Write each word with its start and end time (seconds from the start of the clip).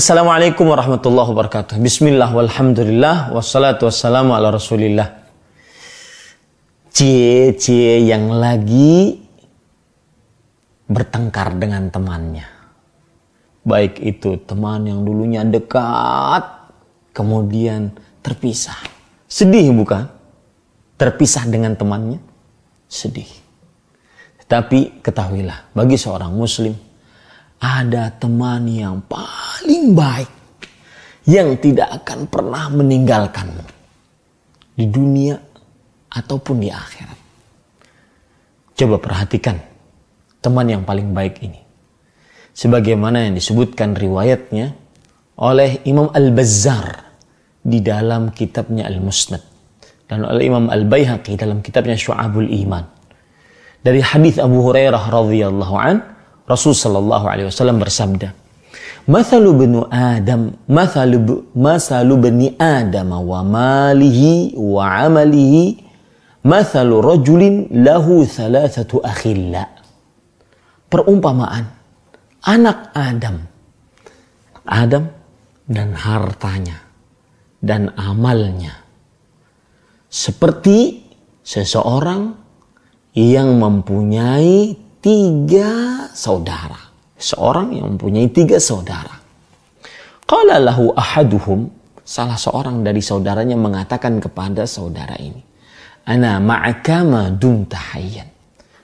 Assalamualaikum 0.00 0.64
warahmatullahi 0.64 1.28
wabarakatuh. 1.28 1.76
Bismillah 1.76 2.32
walhamdulillah 2.32 3.36
wassalatu 3.36 3.84
wassalamu 3.84 4.32
ala 4.32 4.48
rasulillah. 4.48 5.28
Cie-cie 6.88 8.08
yang 8.08 8.32
lagi 8.32 9.20
bertengkar 10.88 11.52
dengan 11.60 11.92
temannya. 11.92 12.48
Baik 13.60 14.00
itu 14.00 14.40
teman 14.48 14.88
yang 14.88 15.04
dulunya 15.04 15.44
dekat, 15.44 16.48
kemudian 17.12 17.92
terpisah. 18.24 18.80
Sedih 19.28 19.68
bukan? 19.68 20.08
Terpisah 20.96 21.44
dengan 21.44 21.76
temannya? 21.76 22.16
Sedih. 22.88 23.28
Tapi 24.48 25.04
ketahuilah, 25.04 25.76
bagi 25.76 26.00
seorang 26.00 26.32
muslim, 26.32 26.72
ada 27.60 28.08
teman 28.16 28.64
yang 28.64 29.04
paling 29.04 29.49
baik 29.94 30.30
yang 31.28 31.58
tidak 31.60 32.02
akan 32.02 32.26
pernah 32.26 32.66
meninggalkanmu 32.72 33.64
di 34.74 34.86
dunia 34.88 35.36
ataupun 36.10 36.56
di 36.58 36.68
akhirat. 36.72 37.18
Coba 38.74 38.96
perhatikan 38.96 39.60
teman 40.40 40.66
yang 40.66 40.82
paling 40.88 41.12
baik 41.12 41.44
ini. 41.44 41.60
Sebagaimana 42.56 43.28
yang 43.28 43.36
disebutkan 43.36 43.94
riwayatnya 43.94 44.74
oleh 45.40 45.84
Imam 45.84 46.08
Al-Bazzar 46.10 47.12
di 47.60 47.84
dalam 47.84 48.32
kitabnya 48.32 48.88
Al-Musnad 48.88 49.44
dan 50.08 50.26
oleh 50.26 50.48
Imam 50.48 50.66
Al-Baihaqi 50.72 51.36
dalam 51.38 51.60
kitabnya 51.60 51.94
Syu'abul 51.94 52.48
Iman. 52.50 52.82
Dari 53.80 54.00
hadis 54.02 54.36
Abu 54.36 54.60
Hurairah 54.60 55.08
radhiyallahu 55.08 55.74
an 55.78 56.02
Rasul 56.50 56.74
sallallahu 56.74 57.30
alaihi 57.30 57.46
wasallam 57.46 57.78
bersabda, 57.78 58.34
"Mathalu 59.08 59.50
bani 59.56 59.80
Adam, 59.88 60.52
mathalu 60.68 61.46
mathalu 61.56 62.14
bani 62.20 62.48
Adam 62.60 63.16
wa 63.24 63.40
malihi 63.40 64.52
wa 64.58 65.06
amalihi 65.06 65.80
mathalu 66.44 67.00
rajulin 67.00 67.70
lahu 67.84 68.26
thalathatu 68.26 69.00
akhilla." 69.00 69.70
Perumpamaan 70.90 71.70
anak 72.44 72.90
Adam. 72.92 73.46
Adam 74.66 75.04
dan 75.70 75.94
hartanya 75.94 76.82
dan 77.62 77.94
amalnya. 77.94 78.74
Seperti 80.10 81.06
seseorang 81.46 82.34
yang 83.14 83.58
mempunyai 83.58 84.74
tiga 84.98 86.06
saudara. 86.10 86.89
Seorang 87.20 87.76
yang 87.76 87.94
mempunyai 87.94 88.32
tiga 88.32 88.56
saudara. 88.56 89.20
Qala 90.24 90.56
lahu 90.56 90.96
ahaduhum, 90.96 91.68
salah 92.00 92.40
seorang 92.40 92.80
dari 92.80 93.04
saudaranya 93.04 93.60
mengatakan 93.60 94.16
kepada 94.24 94.64
saudara 94.64 95.20
ini, 95.20 95.44
Ana 96.08 96.40
ma'aka 96.40 97.04
ma 97.04 97.28
dumta 97.28 97.76
hayyan. 97.92 98.24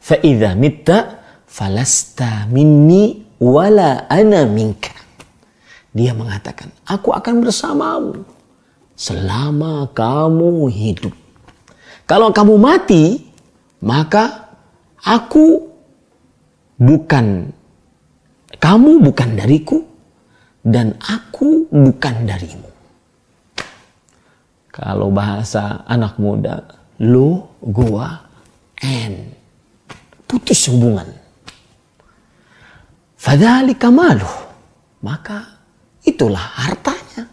Fa 0.00 0.16
idza 0.16 0.56
mitta 0.56 1.22
falasta 1.44 2.48
minni 2.48 3.36
wala 3.36 4.08
ana 4.08 4.48
minka. 4.48 4.96
Dia 5.92 6.16
mengatakan, 6.16 6.72
aku 6.88 7.12
akan 7.12 7.44
bersamamu 7.44 8.24
selama 8.96 9.92
kamu 9.92 10.72
hidup. 10.72 11.12
Kalau 12.08 12.32
kamu 12.32 12.54
mati, 12.56 13.20
maka 13.84 14.48
aku 15.04 15.68
bukan 16.80 17.52
kamu 18.62 19.02
bukan 19.02 19.34
dariku 19.34 19.82
dan 20.62 20.94
aku 21.02 21.66
bukan 21.66 22.22
darimu. 22.22 22.70
Kalau 24.70 25.10
bahasa 25.10 25.82
anak 25.84 26.16
muda, 26.22 26.62
lo, 27.02 27.58
gua, 27.58 28.22
and 28.78 29.34
putus 30.30 30.70
hubungan. 30.70 31.10
Fadhalika 33.18 33.90
maluh. 33.90 34.54
Maka 35.02 35.58
itulah 36.06 36.62
hartanya. 36.62 37.26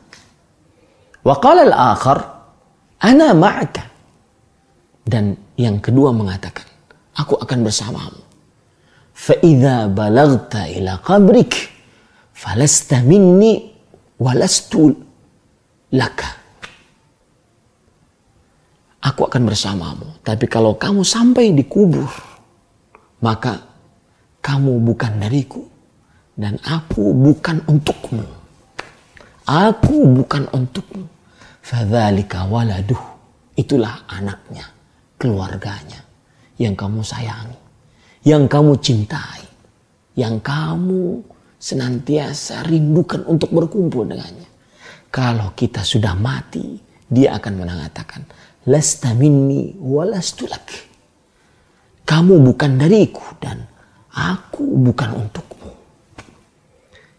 Wa 1.22 1.38
qala 1.38 1.70
al-akhar, 1.70 2.20
ana 3.06 3.38
ma'aka. 3.38 3.86
Dan 5.06 5.38
yang 5.54 5.78
kedua 5.78 6.10
mengatakan, 6.10 6.66
aku 7.14 7.38
akan 7.38 7.60
bersamamu. 7.62 8.29
فإذا 9.19 9.95
بلغت 9.95 10.55
إلى 10.57 10.93
قبرك 11.07 11.55
فلست 12.35 12.91
مني 12.95 13.53
ولست 14.19 14.75
لك 15.95 16.21
Aku 19.05 19.29
akan 19.29 19.45
bersamamu. 19.45 20.17
Tapi 20.25 20.49
kalau 20.49 20.81
kamu 20.81 21.05
sampai 21.05 21.53
di 21.53 21.69
kubur, 21.69 22.09
maka 23.21 23.61
kamu 24.41 24.81
bukan 24.81 25.21
dariku. 25.21 25.61
Dan 26.33 26.57
aku 26.65 27.13
bukan 27.13 27.61
untukmu. 27.69 28.25
Aku 29.45 30.09
bukan 30.09 30.49
untukmu. 30.57 31.05
Fadzalika 31.61 32.49
waladuh. 32.49 33.05
Itulah 33.61 34.09
anaknya, 34.09 34.73
keluarganya 35.21 36.01
yang 36.57 36.73
kamu 36.73 37.05
sayangi 37.05 37.61
yang 38.24 38.52
kamu 38.52 38.76
cintai, 38.84 39.48
yang 40.20 40.44
kamu 40.44 41.24
senantiasa 41.60 42.68
rindukan 42.68 43.24
untuk 43.28 43.52
berkumpul 43.52 44.08
dengannya. 44.08 44.48
Kalau 45.10 45.56
kita 45.56 45.84
sudah 45.84 46.16
mati, 46.16 46.80
dia 47.08 47.36
akan 47.40 47.54
mengatakan, 47.60 48.24
Lasta 48.70 49.16
minni 49.16 49.74
walastulak. 49.80 50.68
Kamu 52.06 52.42
bukan 52.44 52.72
dariku 52.78 53.24
dan 53.40 53.66
aku 54.14 54.66
bukan 54.84 55.26
untukmu. 55.26 55.72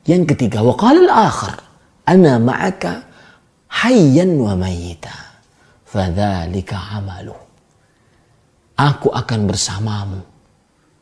Yang 0.07 0.35
ketiga, 0.35 0.63
waqala 0.63 1.01
al-akhar, 1.07 1.63
ana 2.07 2.39
ma'aka 2.39 3.07
hayyan 3.83 4.39
wa 4.39 4.55
mayyita. 4.55 5.15
Fadzalika 5.91 7.03
amalu. 7.03 7.35
Aku 8.79 9.11
akan 9.11 9.41
bersamamu 9.51 10.30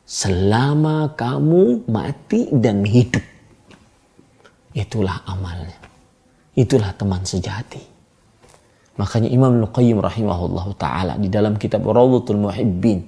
selama 0.08 1.12
kamu 1.12 1.84
mati 1.84 2.48
dan 2.48 2.80
hidup. 2.80 3.20
Itulah 4.72 5.20
amalnya. 5.28 5.76
Itulah 6.56 6.96
teman 6.96 7.28
sejati. 7.28 7.84
Makanya 8.96 9.28
Imam 9.30 9.62
Al-Qayyim 9.62 10.00
rahimahullah 10.00 10.66
ta'ala 10.74 11.14
di 11.20 11.28
dalam 11.30 11.54
kitab 11.60 11.86
Rawdatul 11.86 12.40
Muhibbin 12.40 13.04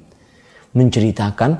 menceritakan 0.77 1.51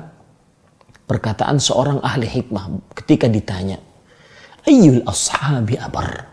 perkataan 1.09 1.59
seorang 1.59 1.99
ahli 1.99 2.23
hikmah 2.31 2.95
ketika 2.95 3.27
ditanya 3.27 3.75
Ayyul 4.63 5.03
ashabi 5.03 5.75
abar 5.75 6.31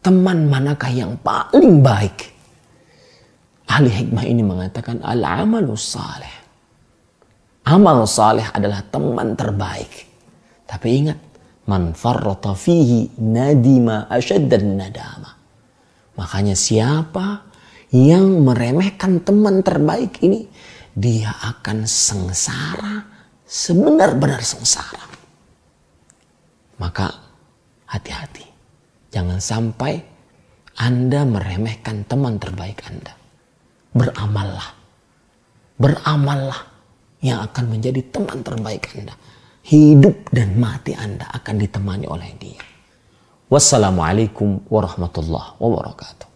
Teman 0.00 0.48
manakah 0.48 0.88
yang 0.88 1.20
paling 1.20 1.84
baik? 1.84 2.32
Ahli 3.68 3.92
hikmah 3.92 4.24
ini 4.24 4.40
mengatakan 4.40 5.04
al-amalus 5.04 5.92
salih 5.92 6.41
Amal 7.72 8.04
saleh 8.04 8.44
adalah 8.52 8.84
teman 8.84 9.32
terbaik. 9.32 10.04
Tapi 10.68 10.88
ingat, 10.92 11.16
man 11.64 11.96
farrata 11.96 12.52
fihi 12.52 13.16
nadima 13.16 14.12
asyaddan 14.12 14.76
nadama. 14.76 15.32
Makanya 16.20 16.52
siapa 16.52 17.48
yang 17.96 18.44
meremehkan 18.44 19.24
teman 19.24 19.64
terbaik 19.64 20.20
ini, 20.20 20.44
dia 20.92 21.32
akan 21.32 21.88
sengsara, 21.88 23.08
sebenar-benar 23.48 24.44
sengsara. 24.44 25.08
Maka 26.76 27.08
hati-hati. 27.88 28.44
Jangan 29.16 29.40
sampai 29.40 29.96
Anda 30.76 31.24
meremehkan 31.24 32.04
teman 32.04 32.36
terbaik 32.36 32.84
Anda. 32.84 33.16
Beramallah. 33.96 34.76
Beramallah 35.80 36.71
yang 37.22 37.38
akan 37.46 37.70
menjadi 37.70 38.02
teman 38.10 38.42
terbaik 38.42 38.90
Anda. 38.98 39.14
Hidup 39.62 40.34
dan 40.34 40.58
mati 40.58 40.90
Anda 40.92 41.30
akan 41.30 41.54
ditemani 41.62 42.10
oleh 42.10 42.34
dia. 42.34 42.58
Wassalamualaikum 43.46 44.66
warahmatullahi 44.66 45.54
wabarakatuh. 45.62 46.31